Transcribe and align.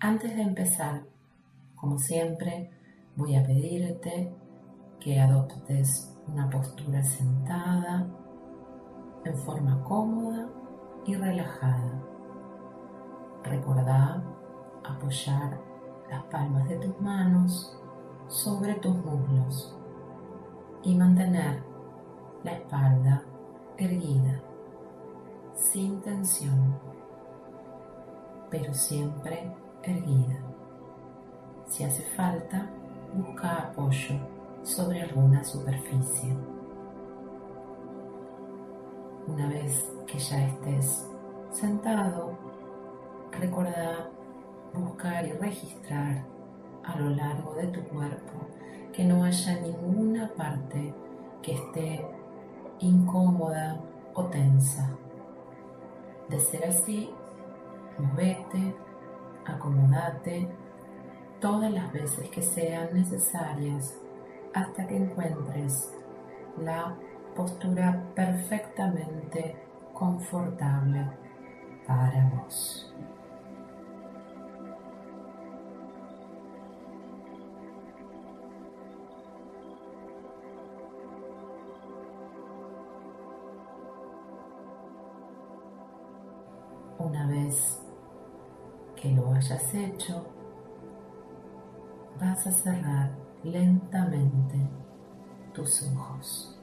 Antes 0.00 0.36
de 0.36 0.42
empezar, 0.42 1.02
como 1.74 1.98
siempre, 1.98 2.70
voy 3.16 3.34
a 3.34 3.42
pedirte 3.42 4.32
que 5.00 5.18
adoptes 5.18 6.16
una 6.28 6.48
postura 6.48 7.02
sentada 7.02 8.06
en 9.24 9.36
forma 9.38 9.82
cómoda 9.82 10.48
y 11.04 11.16
relajada. 11.16 12.00
Recordá 13.42 14.22
apoyar 14.84 15.58
las 16.08 16.22
palmas 16.26 16.68
de 16.68 16.76
tus 16.76 17.00
manos 17.00 17.76
sobre 18.28 18.74
tus 18.76 18.94
muslos 19.04 19.76
y 20.84 20.94
mantener 20.94 21.60
la 22.44 22.52
espalda 22.52 23.24
erguida, 23.76 24.40
sin 25.54 26.00
tensión, 26.02 26.78
pero 28.48 28.72
siempre 28.72 29.52
Si 31.66 31.84
hace 31.84 32.02
falta, 32.02 32.66
busca 33.14 33.56
apoyo 33.56 34.16
sobre 34.62 35.00
alguna 35.00 35.42
superficie. 35.42 36.36
Una 39.26 39.48
vez 39.48 39.90
que 40.06 40.18
ya 40.18 40.46
estés 40.46 41.06
sentado, 41.52 42.36
recuerda 43.32 44.10
buscar 44.74 45.24
y 45.26 45.32
registrar 45.32 46.24
a 46.84 46.98
lo 46.98 47.10
largo 47.10 47.54
de 47.54 47.68
tu 47.68 47.82
cuerpo 47.84 48.46
que 48.92 49.04
no 49.04 49.24
haya 49.24 49.60
ninguna 49.60 50.30
parte 50.36 50.92
que 51.42 51.54
esté 51.54 52.06
incómoda 52.80 53.80
o 54.14 54.24
tensa. 54.24 54.90
De 56.28 56.38
ser 56.40 56.66
así, 56.66 57.10
movete 57.98 58.74
acomodate 59.48 60.48
todas 61.40 61.70
las 61.72 61.92
veces 61.92 62.28
que 62.30 62.42
sean 62.42 62.88
necesarias 62.92 63.96
hasta 64.54 64.86
que 64.86 64.96
encuentres 64.96 65.92
la 66.58 66.94
postura 67.34 68.02
perfectamente 68.14 69.56
confortable 69.94 71.06
para 71.86 72.30
vos. 72.34 72.92
Una 86.98 87.26
vez 87.28 87.87
que 89.00 89.10
lo 89.10 89.32
hayas 89.32 89.74
hecho, 89.74 90.26
vas 92.20 92.46
a 92.46 92.52
cerrar 92.52 93.10
lentamente 93.44 94.58
tus 95.52 95.88
ojos. 95.94 96.58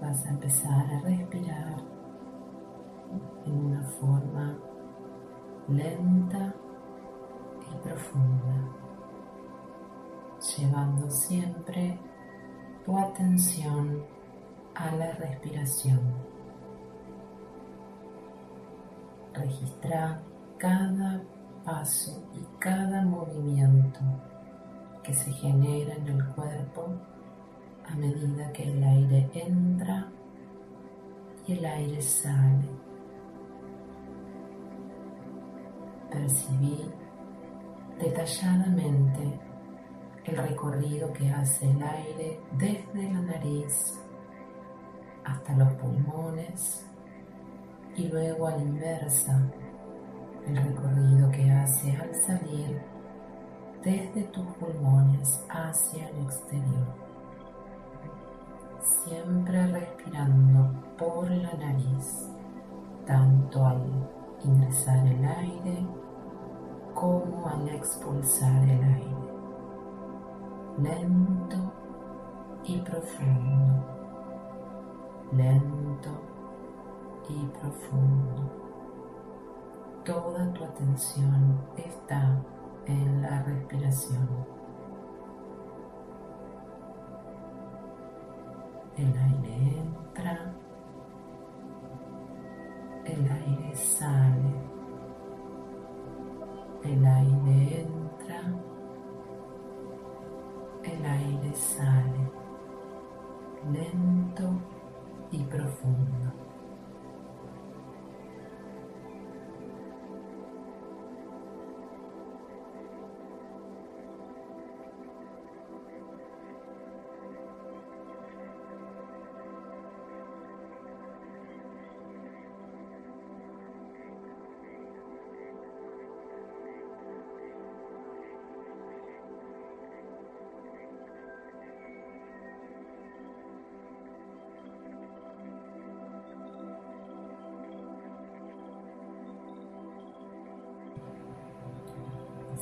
Vas 0.00 0.26
a 0.26 0.30
empezar 0.30 0.86
a 0.86 1.00
respirar 1.00 1.76
en 3.44 3.52
una 3.52 3.82
forma 4.00 4.58
lenta 5.68 6.54
y 7.70 7.76
profunda, 7.86 8.68
llevando 10.56 11.10
siempre 11.10 11.98
tu 12.84 12.98
atención 12.98 14.02
a 14.74 14.90
la 14.96 15.12
respiración. 15.12 16.31
Registra 19.42 20.20
cada 20.56 21.20
paso 21.64 22.22
y 22.32 22.60
cada 22.60 23.02
movimiento 23.02 23.98
que 25.02 25.12
se 25.12 25.32
genera 25.32 25.96
en 25.96 26.06
el 26.06 26.24
cuerpo 26.26 26.86
a 27.84 27.96
medida 27.96 28.52
que 28.52 28.70
el 28.70 28.84
aire 28.84 29.28
entra 29.34 30.06
y 31.44 31.54
el 31.54 31.64
aire 31.64 32.00
sale. 32.00 32.68
Percibí 36.08 36.88
detalladamente 37.98 39.40
el 40.24 40.36
recorrido 40.36 41.12
que 41.12 41.28
hace 41.32 41.68
el 41.68 41.82
aire 41.82 42.40
desde 42.52 43.12
la 43.12 43.20
nariz 43.22 44.00
hasta 45.24 45.52
los 45.56 45.72
pulmones 45.72 46.86
y 47.96 48.08
luego 48.08 48.46
a 48.46 48.52
la 48.52 48.62
inversa 48.62 49.38
el 50.46 50.56
recorrido 50.56 51.30
que 51.30 51.50
hace 51.50 51.96
al 51.96 52.14
salir 52.14 52.80
desde 53.84 54.22
tus 54.24 54.46
pulmones 54.56 55.44
hacia 55.48 56.08
el 56.08 56.22
exterior. 56.22 56.86
Siempre 58.80 59.66
respirando 59.66 60.72
por 60.98 61.30
la 61.30 61.52
nariz, 61.54 62.28
tanto 63.06 63.66
al 63.66 64.08
ingresar 64.44 65.06
el 65.06 65.24
aire 65.24 65.86
como 66.94 67.46
al 67.48 67.68
expulsar 67.68 68.62
el 68.64 68.82
aire. 68.82 69.16
Lento 70.78 71.72
y 72.64 72.78
profundo. 72.80 73.84
Lento 75.32 76.31
y 77.28 77.46
profundo. 77.58 78.50
Toda 80.04 80.52
tu 80.52 80.64
atención 80.64 81.60
está 81.76 82.42
en 82.86 83.22
la 83.22 83.42
respiración. 83.42 84.41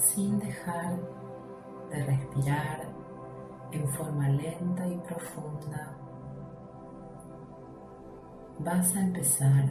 Sin 0.01 0.39
dejar 0.39 0.99
de 1.91 2.05
respirar 2.05 2.89
en 3.71 3.87
forma 3.89 4.29
lenta 4.29 4.89
y 4.89 4.97
profunda, 4.99 5.95
vas 8.59 8.97
a 8.97 9.01
empezar 9.01 9.71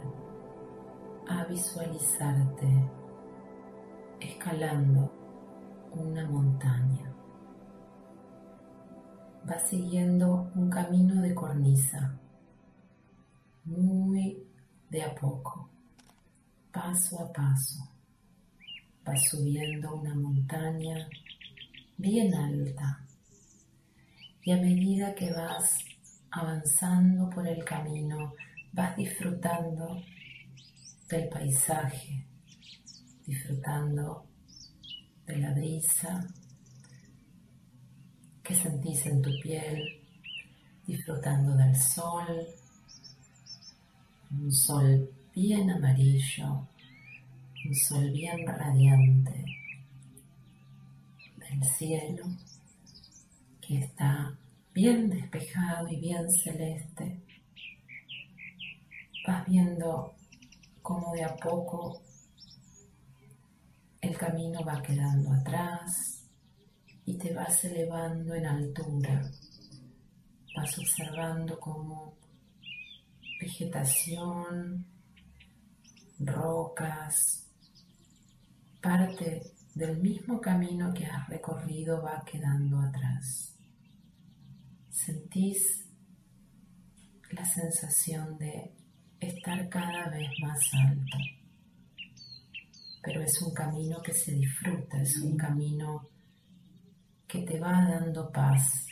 a 1.28 1.44
visualizarte 1.44 2.90
escalando 4.20 5.10
una 5.92 6.28
montaña. 6.28 7.12
Vas 9.44 9.68
siguiendo 9.68 10.50
un 10.54 10.70
camino 10.70 11.20
de 11.20 11.34
cornisa, 11.34 12.18
muy 13.64 14.46
de 14.90 15.02
a 15.02 15.14
poco, 15.14 15.68
paso 16.72 17.20
a 17.20 17.32
paso 17.32 17.89
vas 19.04 19.20
subiendo 19.28 19.94
una 19.94 20.14
montaña 20.14 21.08
bien 21.96 22.34
alta. 22.34 23.04
Y 24.42 24.52
a 24.52 24.56
medida 24.56 25.14
que 25.14 25.32
vas 25.32 25.84
avanzando 26.30 27.28
por 27.30 27.46
el 27.46 27.64
camino 27.64 28.34
vas 28.72 28.96
disfrutando 28.96 30.02
del 31.08 31.28
paisaje, 31.28 32.24
disfrutando 33.26 34.24
de 35.26 35.36
la 35.38 35.52
brisa 35.52 36.26
que 38.42 38.54
sentís 38.54 39.06
en 39.06 39.22
tu 39.22 39.30
piel, 39.42 39.82
disfrutando 40.86 41.56
del 41.56 41.76
sol, 41.76 42.46
un 44.30 44.52
sol 44.52 45.10
bien 45.34 45.70
amarillo 45.70 46.66
un 47.64 47.74
sol 47.74 48.10
bien 48.10 48.46
radiante 48.46 49.44
del 51.36 51.64
cielo 51.64 52.24
que 53.60 53.78
está 53.78 54.38
bien 54.72 55.10
despejado 55.10 55.88
y 55.88 55.96
bien 55.96 56.30
celeste. 56.30 57.20
Vas 59.26 59.46
viendo 59.46 60.14
cómo 60.80 61.12
de 61.12 61.24
a 61.24 61.36
poco 61.36 62.00
el 64.00 64.16
camino 64.16 64.64
va 64.64 64.82
quedando 64.82 65.32
atrás 65.32 66.24
y 67.04 67.18
te 67.18 67.34
vas 67.34 67.64
elevando 67.64 68.34
en 68.34 68.46
altura. 68.46 69.30
Vas 70.56 70.78
observando 70.78 71.60
cómo 71.60 72.14
vegetación, 73.40 74.86
rocas, 76.18 77.49
parte 78.80 79.42
del 79.74 79.98
mismo 79.98 80.40
camino 80.40 80.92
que 80.92 81.06
has 81.06 81.28
recorrido 81.28 82.02
va 82.02 82.22
quedando 82.24 82.80
atrás. 82.80 83.54
Sentís 84.90 85.86
la 87.30 87.44
sensación 87.44 88.36
de 88.38 88.72
estar 89.20 89.68
cada 89.68 90.08
vez 90.08 90.28
más 90.42 90.58
alto, 90.74 91.18
pero 93.02 93.22
es 93.22 93.40
un 93.42 93.54
camino 93.54 94.02
que 94.02 94.12
se 94.12 94.32
disfruta, 94.32 95.00
es 95.00 95.16
un 95.18 95.36
camino 95.36 96.08
que 97.28 97.42
te 97.42 97.60
va 97.60 97.84
dando 97.84 98.30
paz, 98.32 98.86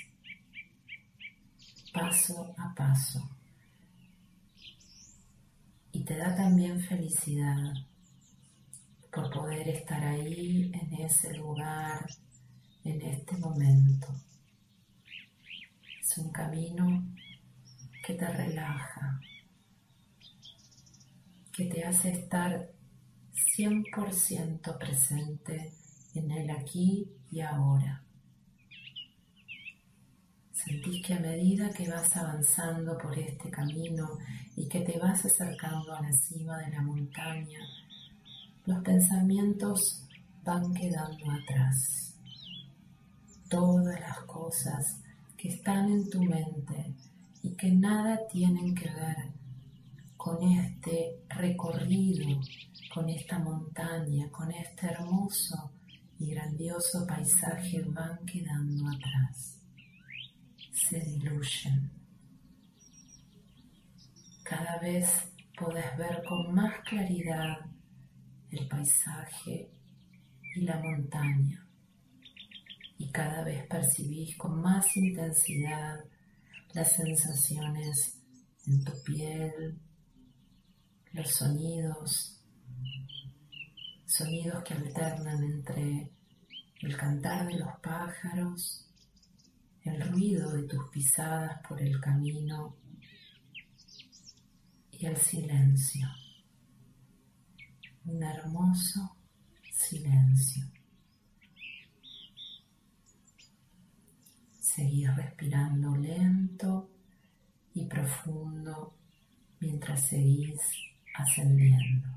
paso 1.92 2.54
a 2.56 2.72
paso, 2.74 3.28
y 5.90 6.04
te 6.04 6.16
da 6.16 6.34
también 6.36 6.80
felicidad 6.80 7.74
por 9.12 9.30
poder 9.30 9.68
estar 9.68 10.02
ahí, 10.04 10.70
en 10.72 10.94
ese 11.04 11.34
lugar, 11.34 12.06
en 12.84 13.00
este 13.02 13.36
momento. 13.38 14.08
Es 16.00 16.18
un 16.18 16.30
camino 16.30 17.04
que 18.06 18.14
te 18.14 18.26
relaja, 18.26 19.20
que 21.52 21.64
te 21.66 21.84
hace 21.84 22.10
estar 22.12 22.70
100% 23.56 24.78
presente 24.78 25.72
en 26.14 26.30
el 26.30 26.50
aquí 26.50 27.06
y 27.30 27.40
ahora. 27.40 28.02
Sentís 30.52 31.04
que 31.06 31.14
a 31.14 31.20
medida 31.20 31.70
que 31.70 31.88
vas 31.88 32.16
avanzando 32.16 32.96
por 32.98 33.18
este 33.18 33.50
camino 33.50 34.18
y 34.56 34.68
que 34.68 34.80
te 34.80 34.98
vas 34.98 35.24
acercando 35.24 35.94
a 35.94 36.02
la 36.02 36.12
cima 36.12 36.58
de 36.58 36.70
la 36.70 36.82
montaña, 36.82 37.60
los 38.68 38.84
pensamientos 38.84 40.06
van 40.44 40.74
quedando 40.74 41.24
atrás. 41.30 42.14
Todas 43.48 43.98
las 43.98 44.18
cosas 44.26 45.00
que 45.38 45.48
están 45.48 45.90
en 45.90 46.10
tu 46.10 46.22
mente 46.22 46.92
y 47.42 47.56
que 47.56 47.72
nada 47.72 48.18
tienen 48.30 48.74
que 48.74 48.90
ver 48.90 49.16
con 50.18 50.42
este 50.42 51.22
recorrido, 51.30 52.42
con 52.92 53.08
esta 53.08 53.38
montaña, 53.38 54.28
con 54.30 54.50
este 54.50 54.88
hermoso 54.88 55.70
y 56.18 56.32
grandioso 56.32 57.06
paisaje 57.06 57.80
van 57.86 58.18
quedando 58.26 58.86
atrás. 58.86 59.62
Se 60.74 61.00
diluyen. 61.00 61.90
Cada 64.42 64.78
vez 64.78 65.08
podés 65.58 65.96
ver 65.96 66.22
con 66.28 66.54
más 66.54 66.80
claridad 66.80 67.60
el 68.50 68.66
paisaje 68.66 69.70
y 70.54 70.60
la 70.62 70.80
montaña. 70.80 71.66
Y 72.98 73.10
cada 73.10 73.44
vez 73.44 73.66
percibís 73.66 74.36
con 74.36 74.60
más 74.60 74.96
intensidad 74.96 76.04
las 76.72 76.92
sensaciones 76.92 78.18
en 78.66 78.84
tu 78.84 78.92
piel, 79.04 79.78
los 81.12 81.28
sonidos, 81.30 82.40
sonidos 84.04 84.64
que 84.64 84.74
alternan 84.74 85.42
entre 85.44 86.10
el 86.82 86.96
cantar 86.96 87.46
de 87.46 87.58
los 87.58 87.78
pájaros, 87.80 88.86
el 89.84 90.00
ruido 90.10 90.52
de 90.52 90.64
tus 90.64 90.88
pisadas 90.90 91.60
por 91.66 91.80
el 91.80 92.00
camino 92.00 92.76
y 94.90 95.06
el 95.06 95.16
silencio 95.16 96.08
un 98.08 98.22
hermoso 98.22 99.16
silencio. 99.70 100.64
Seguir 104.58 105.10
respirando 105.10 105.94
lento 105.96 106.88
y 107.74 107.84
profundo 107.84 108.94
mientras 109.60 110.08
seguís 110.08 110.60
ascendiendo. 111.14 112.08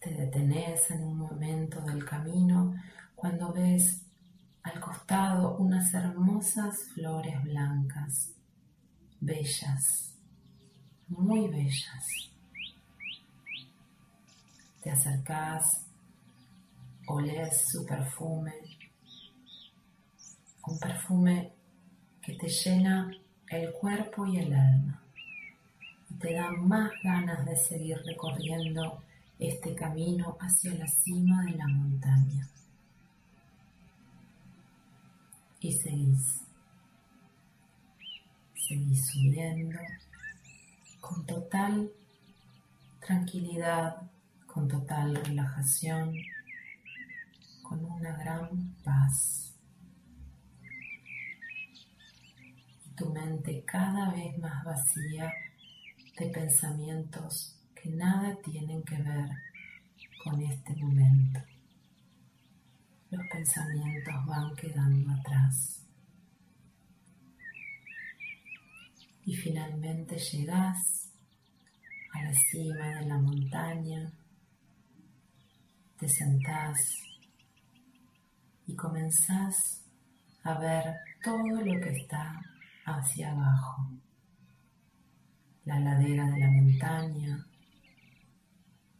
Te 0.00 0.10
detenés 0.12 0.90
en 0.92 1.02
un 1.02 1.18
momento 1.18 1.80
del 1.80 2.04
camino 2.04 2.74
cuando 3.16 3.52
ves 3.52 4.05
al 4.66 4.80
costado 4.80 5.56
unas 5.58 5.94
hermosas 5.94 6.88
flores 6.92 7.40
blancas, 7.44 8.32
bellas, 9.20 10.12
muy 11.06 11.46
bellas. 11.46 12.32
Te 14.82 14.90
acercás, 14.90 15.86
olés 17.06 17.68
su 17.68 17.86
perfume, 17.86 18.54
un 20.66 20.78
perfume 20.80 21.52
que 22.20 22.34
te 22.34 22.48
llena 22.48 23.08
el 23.48 23.72
cuerpo 23.72 24.26
y 24.26 24.38
el 24.38 24.52
alma 24.52 25.00
y 26.10 26.14
te 26.14 26.34
da 26.34 26.50
más 26.50 26.90
ganas 27.04 27.46
de 27.46 27.54
seguir 27.54 27.98
recorriendo 28.04 29.00
este 29.38 29.76
camino 29.76 30.36
hacia 30.40 30.74
la 30.74 30.88
cima 30.88 31.44
de 31.44 31.52
la 31.52 31.68
montaña 31.68 32.48
y 35.66 35.72
seguís. 35.72 36.42
Seguís 38.54 39.06
subiendo 39.08 39.78
con 41.00 41.26
total 41.26 41.90
tranquilidad, 43.00 43.96
con 44.46 44.68
total 44.68 45.16
relajación, 45.24 46.14
con 47.62 47.84
una 47.84 48.16
gran 48.16 48.74
paz. 48.84 49.54
Y 52.86 52.90
tu 52.94 53.12
mente 53.12 53.64
cada 53.64 54.10
vez 54.10 54.38
más 54.38 54.64
vacía 54.64 55.32
de 56.16 56.26
pensamientos 56.26 57.56
que 57.74 57.90
nada 57.90 58.36
tienen 58.44 58.84
que 58.84 59.02
ver 59.02 59.30
con 60.22 60.40
este 60.42 60.76
momento 60.76 61.40
los 63.10 63.26
pensamientos 63.28 64.26
van 64.26 64.54
quedando 64.56 65.12
atrás. 65.12 65.82
Y 69.24 69.34
finalmente 69.34 70.16
llegas 70.18 71.12
a 72.12 72.22
la 72.22 72.32
cima 72.32 73.00
de 73.00 73.06
la 73.06 73.18
montaña, 73.18 74.12
te 75.98 76.08
sentás 76.08 76.78
y 78.66 78.74
comenzás 78.74 79.84
a 80.42 80.58
ver 80.58 80.96
todo 81.22 81.60
lo 81.60 81.80
que 81.80 81.90
está 81.90 82.40
hacia 82.84 83.32
abajo. 83.32 83.90
La 85.64 85.80
ladera 85.80 86.30
de 86.30 86.38
la 86.38 86.50
montaña, 86.50 87.46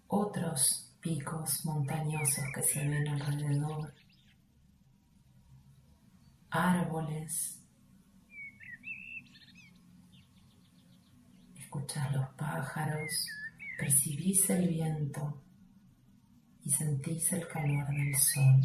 otros 0.09 0.86
picos 1.07 1.65
montañosos 1.65 2.45
que 2.53 2.63
se 2.65 2.81
ven 2.81 3.07
alrededor, 3.07 3.95
árboles, 6.51 7.63
escuchas 11.57 12.13
los 12.13 12.29
pájaros, 12.31 13.29
percibís 13.79 14.51
el 14.51 14.67
viento 14.67 15.41
y 16.65 16.71
sentís 16.71 17.33
el 17.35 17.47
calor 17.47 17.87
del 17.87 18.17
sol. 18.17 18.61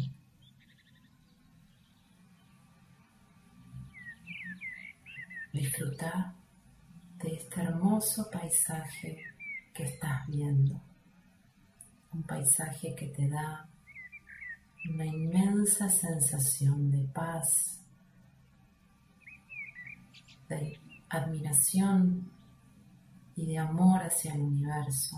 Disfruta 5.52 6.34
de 7.18 7.34
este 7.34 7.60
hermoso 7.62 8.28
paisaje 8.32 9.22
que 9.72 9.84
estás 9.84 10.26
viendo 10.26 10.91
un 12.14 12.22
paisaje 12.22 12.94
que 12.94 13.08
te 13.08 13.28
da 13.28 13.66
una 14.90 15.06
inmensa 15.06 15.88
sensación 15.88 16.90
de 16.90 17.04
paz, 17.08 17.80
de 20.48 20.78
admiración 21.08 22.30
y 23.36 23.46
de 23.46 23.58
amor 23.58 24.02
hacia 24.02 24.34
el 24.34 24.42
universo. 24.42 25.16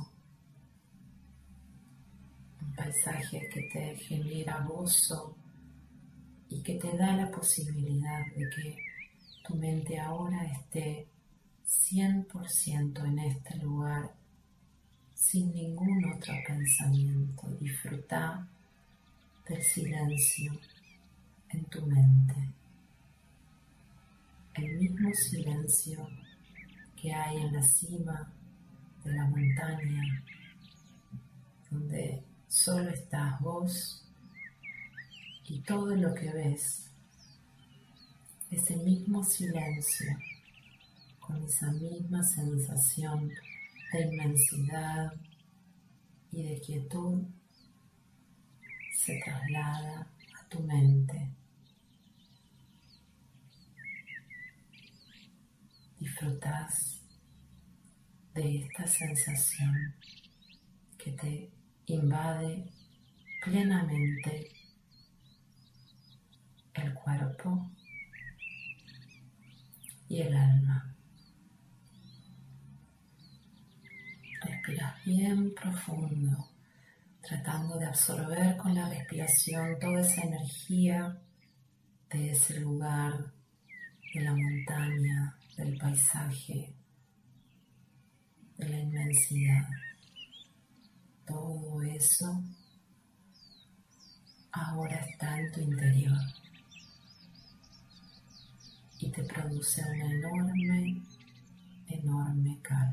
Un 2.62 2.74
paisaje 2.74 3.48
que 3.52 3.62
te 3.72 3.96
genera 3.96 4.64
gozo 4.64 5.36
y 6.48 6.62
que 6.62 6.74
te 6.74 6.96
da 6.96 7.16
la 7.16 7.30
posibilidad 7.30 8.20
de 8.36 8.48
que 8.50 8.76
tu 9.44 9.56
mente 9.56 9.98
ahora 9.98 10.44
esté 10.44 11.08
100% 11.66 13.04
en 13.04 13.18
este 13.18 13.56
lugar 13.56 14.12
sin 15.24 15.52
ningún 15.54 16.04
otro 16.12 16.34
pensamiento. 16.46 17.48
Disfruta 17.58 18.46
del 19.48 19.62
silencio 19.62 20.52
en 21.48 21.64
tu 21.64 21.86
mente. 21.86 22.34
El 24.54 24.78
mismo 24.78 25.12
silencio 25.14 26.06
que 26.94 27.12
hay 27.12 27.38
en 27.38 27.54
la 27.54 27.62
cima 27.62 28.32
de 29.02 29.12
la 29.14 29.24
montaña, 29.26 30.24
donde 31.70 32.22
solo 32.46 32.90
estás 32.90 33.40
vos 33.40 34.04
y 35.48 35.58
todo 35.60 35.96
lo 35.96 36.14
que 36.14 36.30
ves. 36.32 36.90
Ese 38.50 38.76
mismo 38.76 39.24
silencio, 39.24 40.16
con 41.18 41.42
esa 41.42 41.72
misma 41.72 42.22
sensación 42.22 43.32
de 43.92 44.02
inmensidad 44.02 45.12
y 46.30 46.42
de 46.42 46.60
quietud 46.60 47.22
se 48.92 49.20
traslada 49.24 50.08
a 50.40 50.48
tu 50.48 50.60
mente. 50.60 51.30
Disfrutas 55.98 57.02
de 58.34 58.58
esta 58.58 58.86
sensación 58.86 59.94
que 60.98 61.12
te 61.12 61.50
invade 61.86 62.70
plenamente 63.44 64.50
el 66.74 66.94
cuerpo 66.94 67.70
y 70.08 70.20
el 70.22 70.34
alma. 70.34 70.93
Respiras 74.64 75.04
bien 75.04 75.54
profundo, 75.54 76.48
tratando 77.20 77.76
de 77.76 77.84
absorber 77.84 78.56
con 78.56 78.74
la 78.74 78.88
respiración 78.88 79.78
toda 79.78 80.00
esa 80.00 80.22
energía 80.22 81.20
de 82.10 82.30
ese 82.30 82.60
lugar, 82.60 83.12
de 84.14 84.20
la 84.22 84.32
montaña, 84.34 85.36
del 85.58 85.76
paisaje, 85.76 86.74
de 88.56 88.68
la 88.70 88.78
inmensidad. 88.78 89.68
Todo 91.26 91.82
eso 91.82 92.42
ahora 94.50 94.96
está 94.96 95.40
en 95.40 95.52
tu 95.52 95.60
interior 95.60 96.18
y 98.98 99.10
te 99.10 99.24
produce 99.24 99.82
una 99.82 100.10
enorme, 100.10 101.02
enorme 101.86 102.58
calma. 102.62 102.83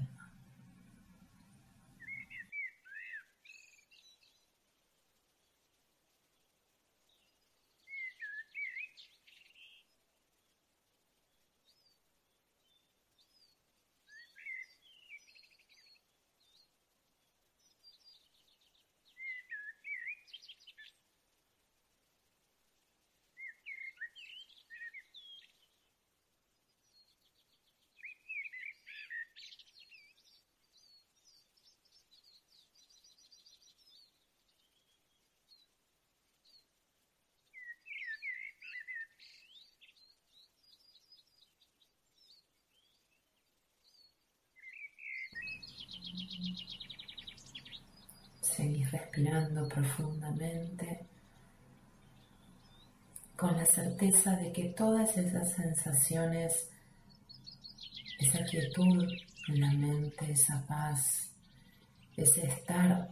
Seguís 48.42 48.92
respirando 48.92 49.68
profundamente 49.68 51.06
con 53.36 53.58
la 53.58 53.66
certeza 53.66 54.36
de 54.36 54.52
que 54.52 54.66
todas 54.66 55.18
esas 55.18 55.54
sensaciones, 55.54 56.70
esa 58.20 58.44
quietud 58.46 59.08
en 59.48 59.62
la 59.62 59.72
mente, 59.72 60.32
esa 60.32 60.64
paz, 60.68 61.32
ese 62.16 62.46
estar 62.46 63.10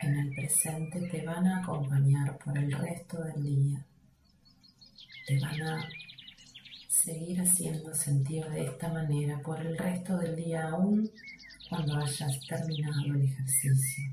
en 0.00 0.18
el 0.18 0.34
presente 0.34 1.00
te 1.08 1.26
van 1.26 1.46
a 1.46 1.58
acompañar 1.58 2.38
por 2.38 2.56
el 2.56 2.70
resto 2.70 3.22
del 3.24 3.42
día. 3.42 3.84
Te 5.26 5.40
van 5.40 5.62
a 5.62 5.88
seguir 6.88 7.40
haciendo 7.40 7.92
sentir 7.94 8.44
de 8.50 8.66
esta 8.66 8.88
manera 8.88 9.40
por 9.40 9.60
el 9.60 9.76
resto 9.76 10.16
del 10.18 10.36
día 10.36 10.68
aún 10.68 11.10
cuando 11.68 11.96
hayas 11.96 12.40
terminado 12.46 13.14
el 13.14 13.22
ejercicio. 13.22 14.04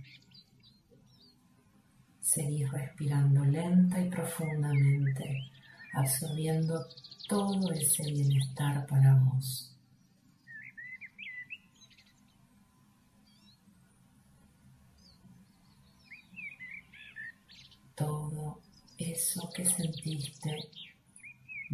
Seguir 2.20 2.70
respirando 2.72 3.44
lenta 3.46 4.00
y 4.00 4.10
profundamente, 4.10 5.52
absorbiendo 5.94 6.88
todo 7.28 7.72
ese 7.72 8.04
bienestar 8.12 8.86
para 8.88 9.16
vos. 9.16 9.68
Todo 17.96 18.62
eso 18.98 19.50
que 19.56 19.66
sentiste 19.66 20.70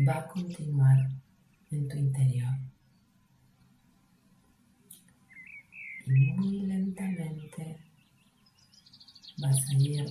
va 0.07 0.17
a 0.17 0.27
continuar 0.27 0.97
en 1.71 1.87
tu 1.87 1.97
interior. 1.97 2.53
Y 6.05 6.06
muy 6.17 6.59
lentamente 6.61 7.77
vas 9.37 9.69
a 9.69 9.73
ir 9.77 10.05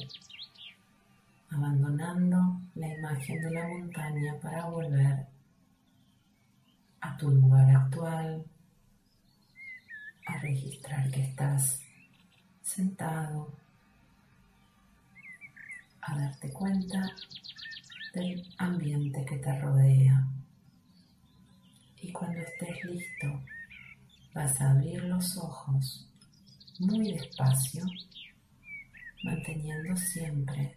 abandonando 1.51 2.61
la 2.75 2.89
imagen 2.95 3.43
de 3.43 3.51
la 3.51 3.69
montaña 3.69 4.39
para 4.41 4.67
volver 4.67 5.27
a 7.01 7.17
tu 7.17 7.31
lugar 7.31 7.71
actual, 7.71 8.45
a 10.27 10.39
registrar 10.39 11.11
que 11.11 11.23
estás 11.25 11.81
sentado, 12.63 13.53
a 16.03 16.19
darte 16.19 16.51
cuenta 16.51 17.11
del 18.15 18.49
ambiente 18.59 19.25
que 19.25 19.39
te 19.39 19.61
rodea. 19.61 20.27
Y 22.01 22.13
cuando 22.13 22.41
estés 22.41 22.85
listo, 22.85 23.41
vas 24.37 24.61
a 24.61 24.71
abrir 24.73 25.03
los 25.05 25.39
ojos 25.39 26.07
muy 26.79 27.11
despacio, 27.11 27.87
manteniendo 29.25 29.97
siempre 29.97 30.77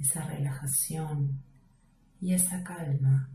esa 0.00 0.26
relajación 0.26 1.40
y 2.20 2.34
esa 2.34 2.64
calma 2.64 3.30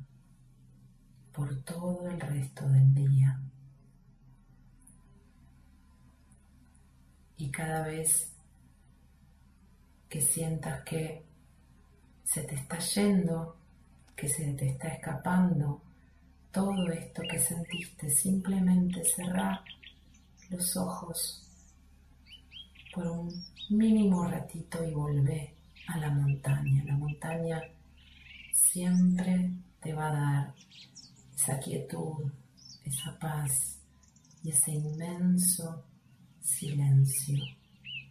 por 1.32 1.64
todo 1.64 2.10
el 2.10 2.20
resto 2.20 2.68
del 2.68 2.94
día. 2.94 3.40
Y 7.38 7.50
cada 7.52 7.88
vez 7.88 8.34
que 10.10 10.20
sientas 10.20 10.84
que 10.84 11.26
se 12.26 12.44
te 12.44 12.56
está 12.56 12.80
yendo, 12.80 13.56
que 14.14 14.28
se 14.28 14.54
te 14.56 14.72
está 14.72 14.90
escapando 14.90 15.82
todo 16.52 16.90
esto 16.92 17.22
que 17.30 17.40
sentiste, 17.40 18.10
simplemente 18.10 19.04
cerrar 19.04 19.62
los 20.50 20.76
ojos 20.76 21.48
por 22.94 23.08
un 23.08 23.46
mínimo 23.70 24.28
ratito 24.28 24.84
y 24.84 24.92
volver 24.92 25.54
a 25.88 25.98
la 25.98 26.10
montaña. 26.10 26.84
La 26.84 26.98
montaña 26.98 27.62
siempre 28.54 29.52
te 29.82 29.94
va 29.94 30.10
a 30.10 30.14
dar 30.14 30.54
esa 31.34 31.58
quietud, 31.60 32.32
esa 32.84 33.18
paz 33.18 33.80
y 34.44 34.50
ese 34.50 34.72
inmenso 34.72 35.86
silencio 36.42 37.44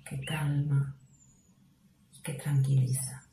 que 0.09 0.21
calma 0.25 0.97
y 2.13 2.23
que 2.23 2.35
tranquiliza. 2.35 3.30